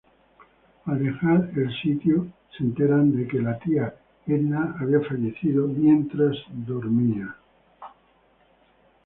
[0.85, 2.25] Al dejar el sitio,
[2.57, 3.93] se enteran de que la tía
[4.25, 7.35] Edna falleció mientras dormía.